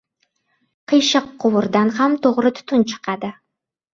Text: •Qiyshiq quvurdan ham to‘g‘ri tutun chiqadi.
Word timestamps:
•Qiyshiq 0.93 1.27
quvurdan 1.43 1.93
ham 1.99 2.17
to‘g‘ri 2.23 2.53
tutun 2.61 2.87
chiqadi. 2.93 3.33